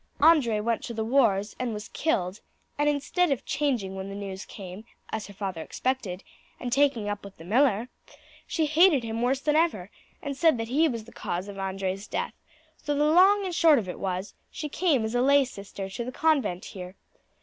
Andre 0.19 0.59
went 0.61 0.81
to 0.85 0.95
the 0.95 1.03
wars 1.05 1.55
and 1.59 1.75
was 1.75 1.89
killed; 1.89 2.41
and 2.79 2.89
instead 2.89 3.29
of 3.29 3.45
changing 3.45 3.95
when 3.95 4.09
the 4.09 4.15
news 4.15 4.45
came, 4.45 4.83
as 5.11 5.27
her 5.27 5.33
father 5.35 5.61
expected, 5.61 6.23
and 6.59 6.73
taking 6.73 7.07
up 7.07 7.23
with 7.23 7.37
the 7.37 7.43
miller, 7.43 7.87
she 8.47 8.65
hated 8.65 9.03
him 9.03 9.21
worse 9.21 9.41
than 9.41 9.55
ever, 9.55 9.91
and 10.23 10.35
said 10.35 10.57
that 10.57 10.69
he 10.69 10.87
was 10.87 11.03
the 11.03 11.11
cause 11.13 11.47
of 11.47 11.59
Andre's 11.59 12.07
death; 12.07 12.33
so 12.77 12.95
the 12.95 13.05
long 13.05 13.45
and 13.45 13.53
short 13.53 13.77
of 13.77 13.87
it 13.87 13.99
was, 13.99 14.33
she 14.49 14.67
came 14.69 15.05
as 15.05 15.13
a 15.13 15.21
lay 15.21 15.45
sister 15.45 15.87
to 15.87 16.03
the 16.03 16.11
convent 16.11 16.65
here. 16.65 16.95